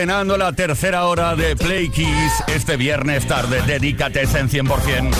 [0.00, 3.60] Estrenando la tercera hora de Play Kiss este viernes tarde.
[3.66, 5.14] Dedícate en 100%.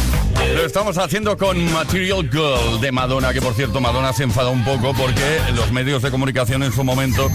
[0.54, 4.64] Lo estamos haciendo con Material Girl de Madonna, que por cierto Madonna se enfadó un
[4.64, 7.30] poco porque los medios de comunicación en su momento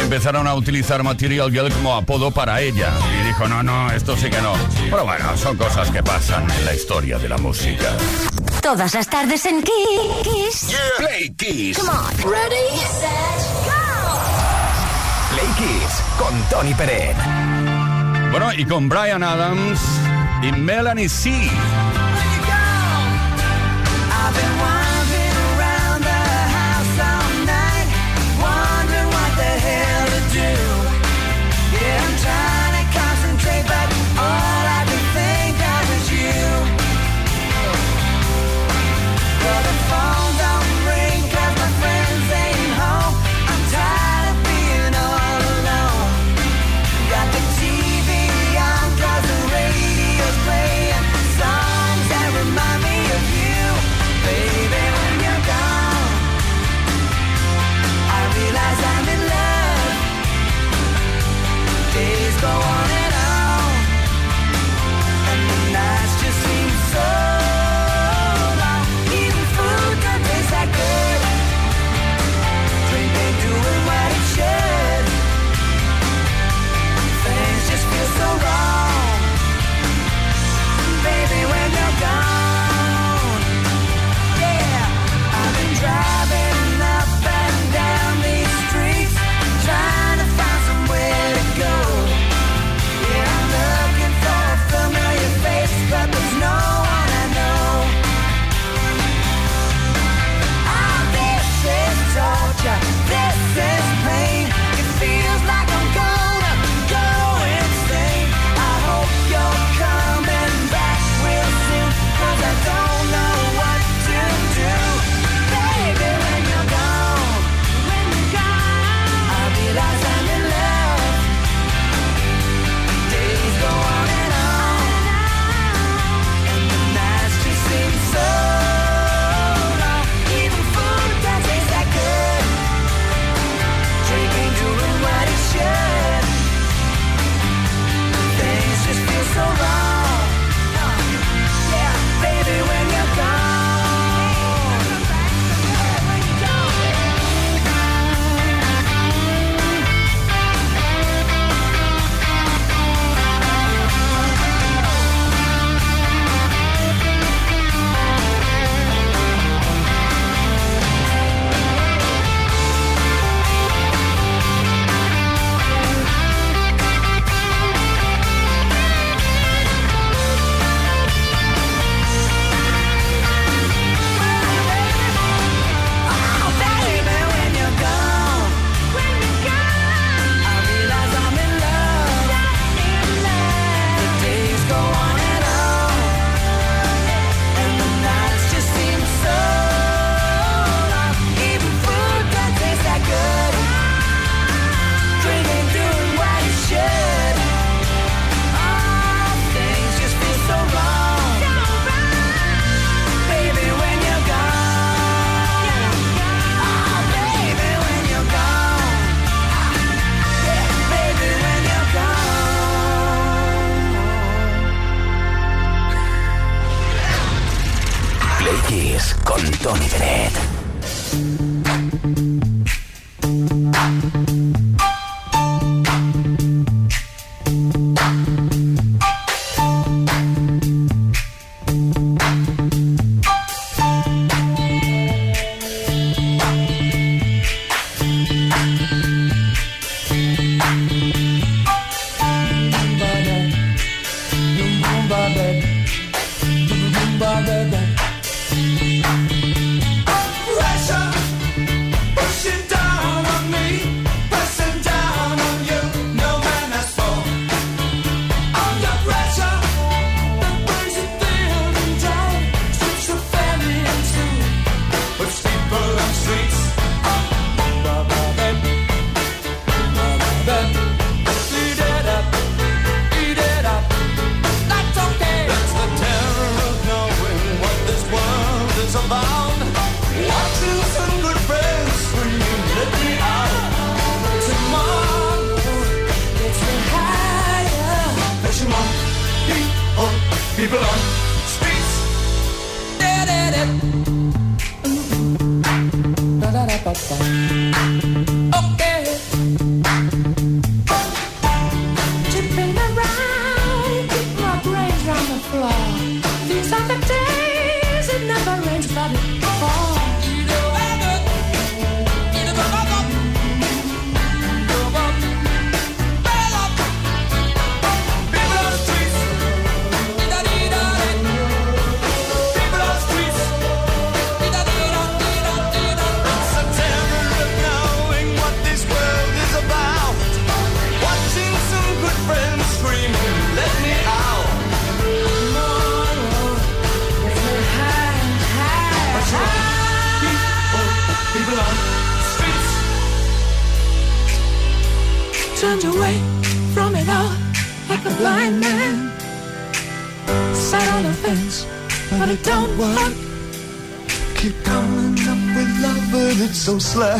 [0.00, 2.90] empezaron a utilizar Material Girl como apodo para ella.
[3.20, 4.54] Y dijo, no, no, esto sí que no.
[4.84, 7.94] Pero bueno, son cosas que pasan en la historia de la música.
[8.62, 10.74] Todas las tardes en Kiss.
[10.96, 11.76] Play Kiss.
[11.76, 12.32] Come on.
[12.32, 13.75] Ready, set, Kiss
[16.18, 17.16] con Tony Pérez.
[18.30, 19.80] Bueno, y con Brian Adams
[20.42, 21.50] y Melanie C.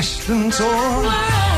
[0.06, 1.55] 衬托。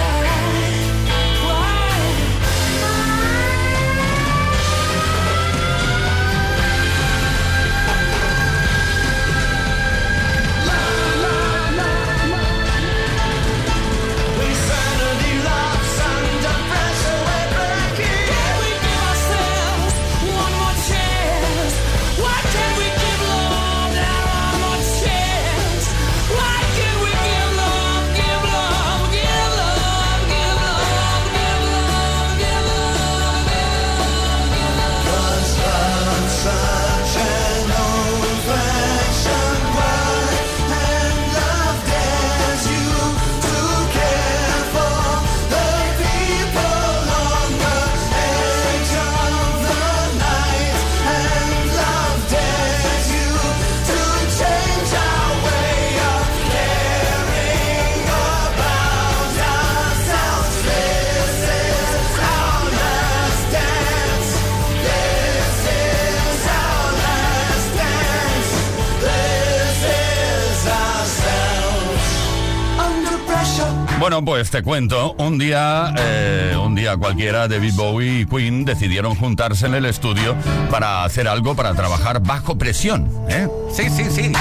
[74.09, 79.15] Bueno, pues te cuento, un día, eh, un día cualquiera, David Bowie y Queen decidieron
[79.15, 80.35] juntarse en el estudio
[80.71, 83.11] para hacer algo, para trabajar bajo presión.
[83.29, 83.47] ¿eh?
[83.71, 84.33] Sí, sí, sí,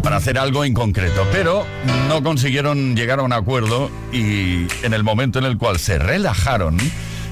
[0.00, 1.26] para hacer algo en concreto.
[1.32, 1.66] Pero
[2.08, 6.78] no consiguieron llegar a un acuerdo y en el momento en el cual se relajaron,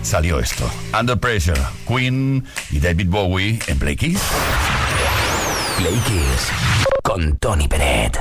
[0.02, 0.68] salió esto.
[0.98, 4.20] Under Pressure, Queen y David Bowie en Play Kiss.
[5.78, 6.50] Play Kiss
[7.04, 8.18] con Tony Peret.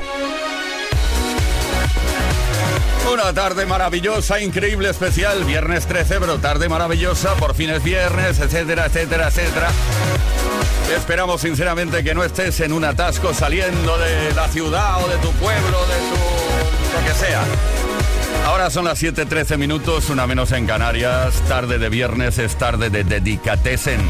[3.11, 5.43] Una tarde maravillosa, increíble, especial.
[5.43, 7.35] Viernes 13, pero tarde maravillosa.
[7.35, 9.69] Por fin es viernes, etcétera, etcétera, etcétera.
[10.95, 15.31] Esperamos sinceramente que no estés en un atasco saliendo de la ciudad o de tu
[15.33, 16.97] pueblo, de tu...
[16.97, 17.43] lo que sea.
[18.45, 21.41] Ahora son las 7.13 minutos, una menos en Canarias.
[21.47, 24.01] Tarde de viernes es tarde de Dedicatesen.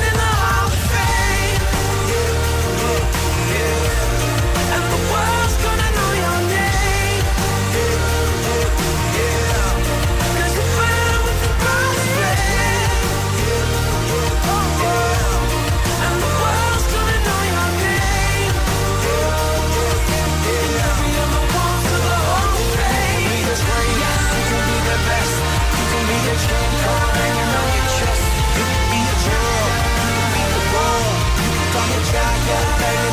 [32.81, 33.11] Fame.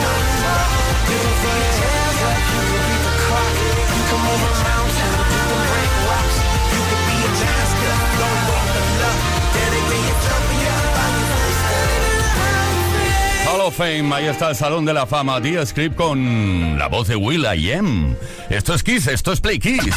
[13.46, 17.09] Hall of Fame, ahí está el Salón de la Fama, The Script con la voz
[17.09, 18.16] de Will I Am.
[18.50, 19.94] Esto es Kiss, esto es Play Kiss.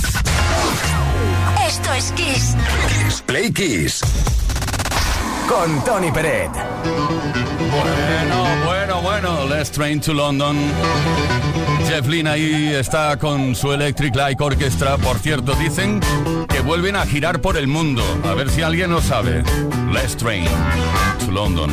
[1.67, 2.55] Esto es Kiss.
[3.25, 4.01] Play Kiss.
[5.47, 6.70] Con Tony Peret.
[6.83, 10.57] Bueno, bueno, bueno, Last Train to London.
[11.87, 14.97] Jeff Lynne ahí está con su Electric Light Orchestra.
[14.97, 15.99] Por cierto, dicen
[16.47, 18.03] que vuelven a girar por el mundo.
[18.23, 19.43] A ver si alguien lo sabe.
[19.91, 20.45] Let's Train
[21.25, 21.69] to London.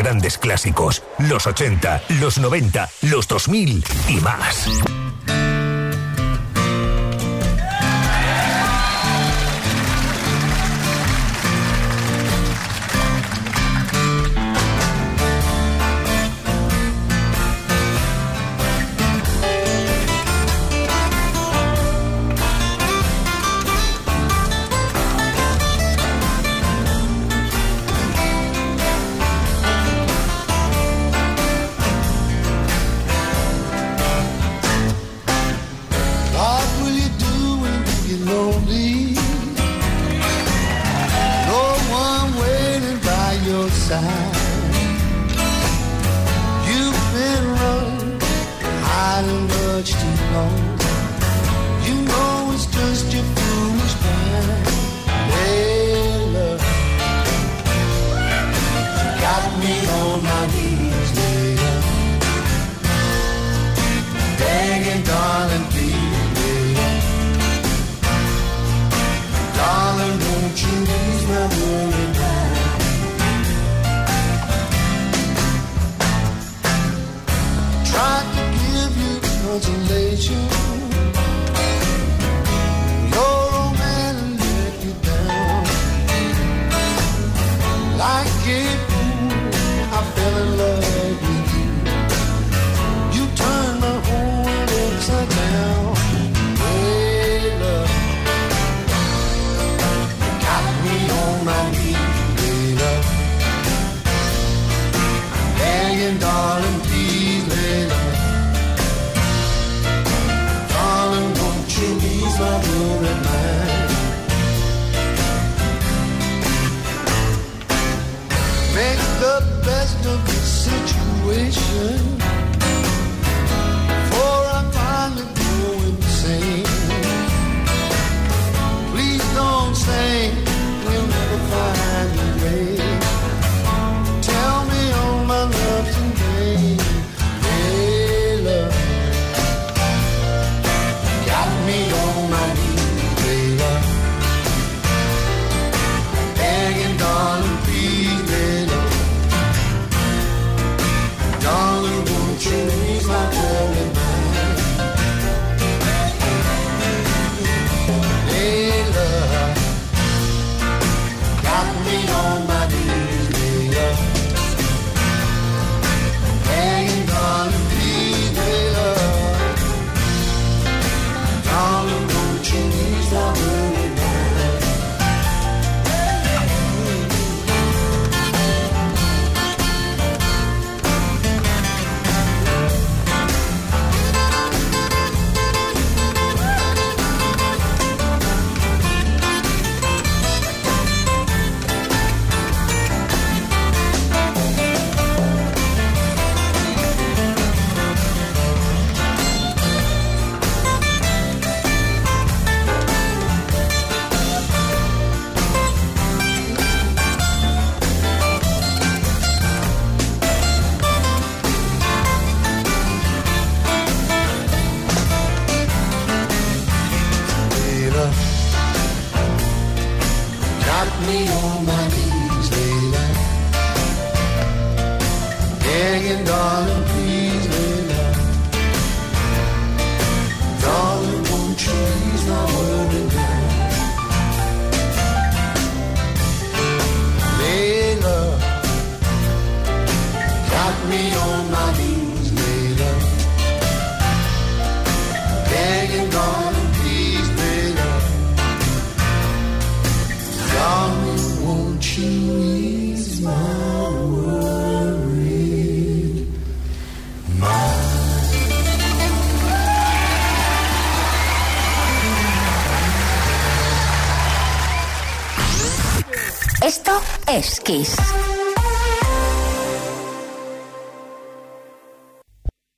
[0.00, 4.66] grandes clásicos, los 80, los 90, los 2000 y más.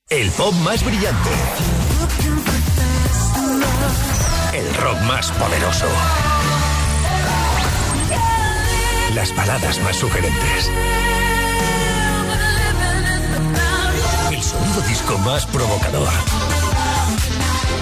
[0.08, 1.30] El pop más brillante.
[4.54, 5.86] El rock más poderoso.
[9.16, 10.70] Las baladas más sugerentes.
[14.30, 16.51] El sonido disco más provocador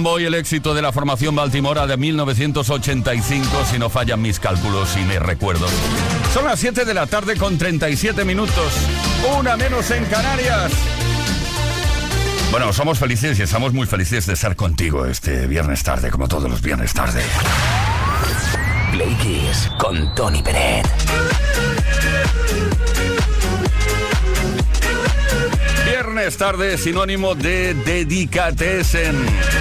[0.00, 5.00] Fanboy, el éxito de la formación baltimora de 1985, si no fallan mis cálculos y
[5.00, 5.70] mis recuerdos.
[6.32, 8.72] Son las 7 de la tarde con 37 minutos,
[9.38, 10.72] una menos en Canarias.
[12.50, 16.50] Bueno, somos felices y estamos muy felices de estar contigo este viernes tarde, como todos
[16.50, 17.22] los viernes tarde.
[18.92, 20.86] Play Kiss con Tony Pérez.
[25.84, 29.59] Viernes tarde, sinónimo de dedicatessen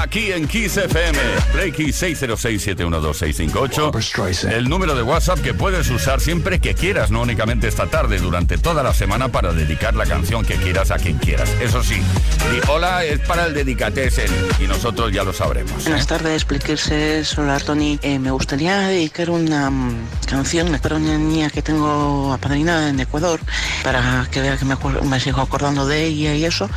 [0.00, 1.18] aquí en Kiss FM.
[1.52, 4.50] Play Kiss 606-712-658.
[4.50, 8.58] El número de WhatsApp que puedes usar siempre que quieras, no únicamente esta tarde, durante
[8.58, 11.48] toda la semana para dedicar la canción que quieras a quien quieras.
[11.60, 15.84] Eso sí, di hola es para el dedicatesen y nosotros ya lo sabremos.
[15.84, 17.98] Buenas tardes, Pliquirse, hola Tony.
[18.02, 23.40] Eh, me gustaría dedicar una mm, canción para una niña que tengo apadrinada en Ecuador,
[23.82, 26.68] para que vea que me, me sigo acordando de ella y eso.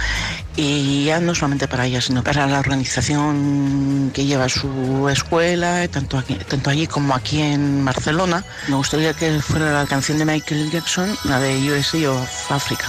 [0.58, 6.18] Y ya no solamente para ella, sino para la organización que lleva su escuela, tanto,
[6.18, 8.44] aquí, tanto allí como aquí en Barcelona.
[8.70, 12.88] Me gustaría que fuera la canción de Michael Jackson, la de USA of Africa.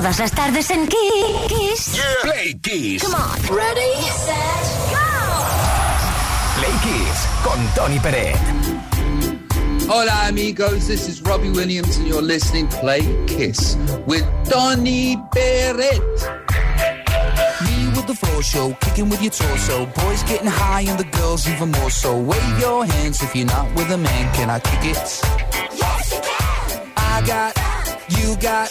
[0.00, 2.00] Todas las tardes en Kiss.
[2.22, 3.02] Play Kiss.
[3.02, 3.38] Come on.
[3.54, 4.34] Ready, set,
[4.88, 4.96] go.
[6.56, 8.34] Play Kiss con Tony Pérez.
[9.90, 13.76] Hola amigos, this is Robbie Williams and you're listening to Play Kiss
[14.06, 16.00] with Donny Barrett.
[17.60, 19.84] Me with the floor show, kicking with your torso.
[19.84, 22.18] Boys getting high and the girls even more so.
[22.18, 24.34] Wave your hands if you're not with a man.
[24.34, 25.20] Can I kick it?
[25.76, 26.92] Yes, you can.
[26.96, 27.54] I got,
[28.08, 28.70] you got,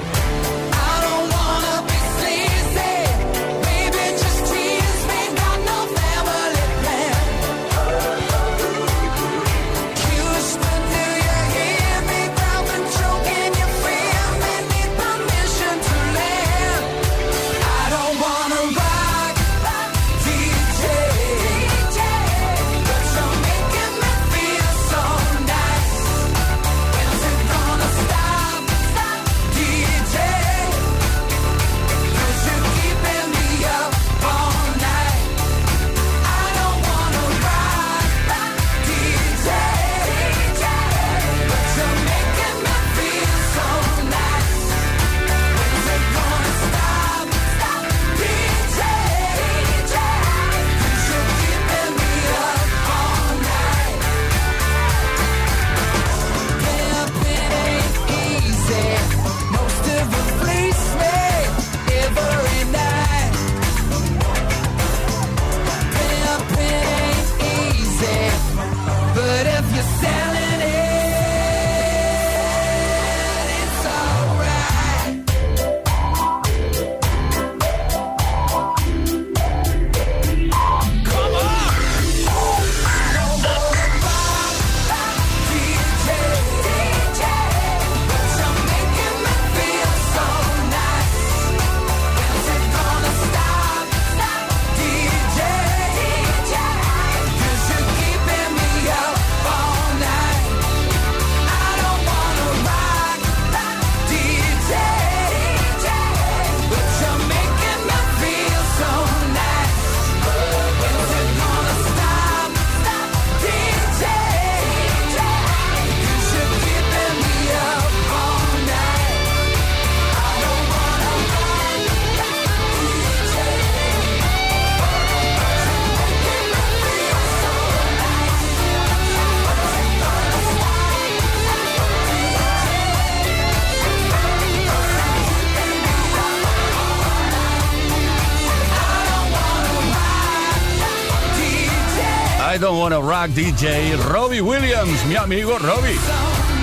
[143.11, 145.99] Rock DJ Robbie Williams, mi amigo Robbie.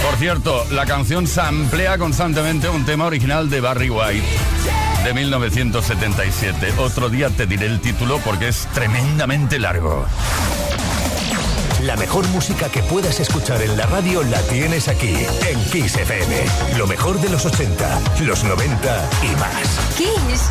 [0.03, 4.25] Por cierto, la canción samplea constantemente un tema original de Barry White
[5.05, 6.73] de 1977.
[6.79, 10.07] Otro día te diré el título porque es tremendamente largo.
[11.83, 15.15] La mejor música que puedas escuchar en la radio la tienes aquí,
[15.51, 16.79] en Kiss FM.
[16.79, 19.97] Lo mejor de los 80, los 90 y más.
[19.99, 20.49] Kiss.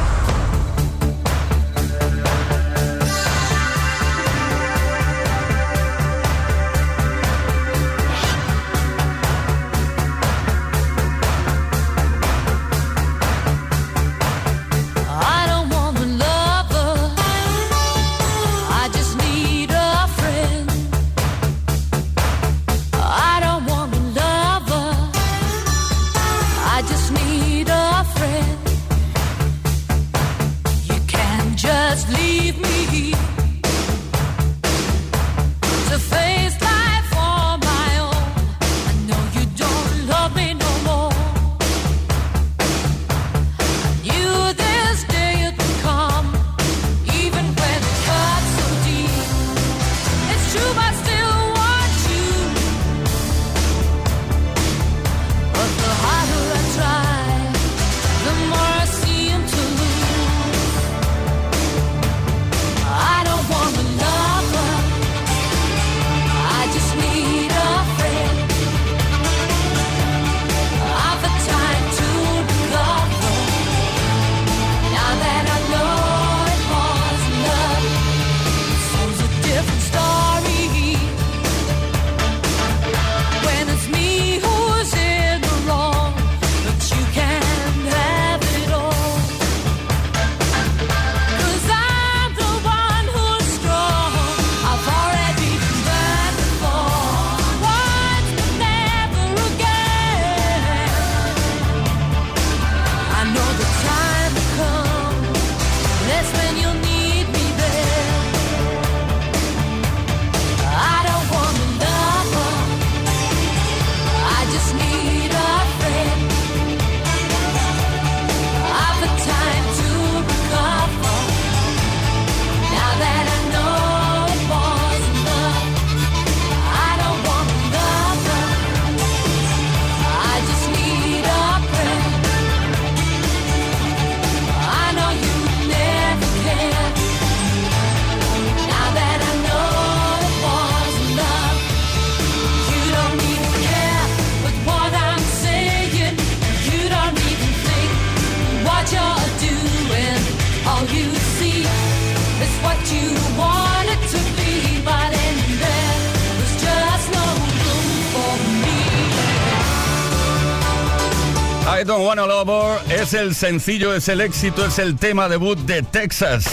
[162.18, 166.46] Wanna Lover es el sencillo, es el éxito, es el tema debut de Texas.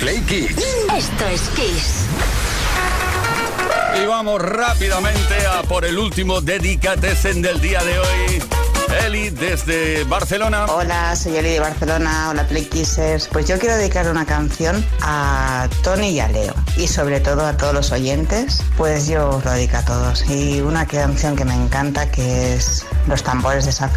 [0.00, 0.50] Play Kiss.
[0.94, 2.04] Esto es Kiss.
[4.02, 8.61] Y vamos rápidamente a por el último Dedicatesen del día de hoy.
[8.92, 10.66] Eli desde Barcelona.
[10.66, 12.28] Hola, soy Eli de Barcelona.
[12.30, 13.28] Hola, Playkissers.
[13.28, 16.54] Pues yo quiero dedicar una canción a Tony y a Leo.
[16.76, 18.62] Y sobre todo a todos los oyentes.
[18.76, 20.28] Pues yo lo dedico a todos.
[20.28, 23.90] Y una canción que me encanta que es Los tambores de San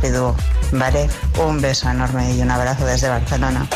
[0.72, 1.10] ¿Vale?
[1.38, 3.68] Un beso enorme y un abrazo desde Barcelona.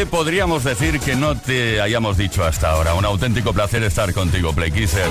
[0.00, 2.94] podríamos decir que no te hayamos dicho hasta ahora.
[2.94, 5.06] Un auténtico placer estar contigo, Playkisser.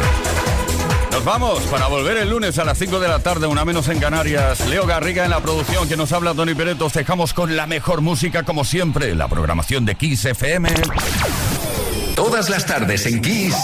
[1.12, 4.00] Nos vamos para volver el lunes a las 5 de la tarde, una menos en
[4.00, 4.68] Canarias.
[4.68, 6.86] Leo Garriga en la producción que nos habla Tony Pereto.
[6.86, 10.70] Os dejamos con la mejor música como siempre, la programación de Kiss FM.
[12.16, 13.56] Todas las tardes en Kiss.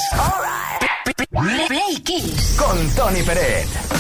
[1.32, 1.68] Right.
[1.68, 3.97] Play Kiss con Tony Pérez.